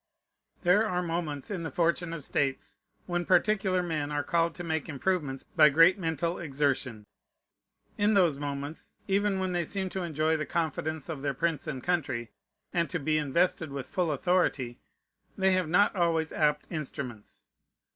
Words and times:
There 0.63 0.83
are 0.89 1.03
moments 1.03 1.51
in 1.51 1.61
the 1.61 1.69
fortune 1.69 2.11
of 2.11 2.23
states, 2.23 2.75
when 3.05 3.23
particular 3.23 3.83
men 3.83 4.11
are 4.11 4.23
called 4.23 4.55
to 4.55 4.63
make 4.63 4.89
improvements 4.89 5.43
by 5.43 5.69
great 5.69 5.99
mental 5.99 6.39
exertion. 6.39 7.05
In 7.99 8.15
those 8.15 8.35
moments, 8.35 8.89
even 9.07 9.37
when 9.37 9.51
they 9.51 9.63
seem 9.63 9.89
to 9.91 10.01
enjoy 10.01 10.37
the 10.37 10.45
confidence 10.47 11.07
of 11.07 11.21
their 11.21 11.35
prince 11.35 11.67
and 11.67 11.83
country, 11.83 12.31
and 12.73 12.89
to 12.89 12.97
be 12.97 13.19
invested 13.19 13.69
with 13.71 13.85
full 13.85 14.11
authority, 14.11 14.79
they 15.37 15.51
have 15.51 15.69
not 15.69 15.95
always 15.95 16.33
apt 16.33 16.65
instruments. 16.71 17.45